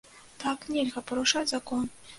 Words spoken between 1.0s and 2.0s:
парушаць закон.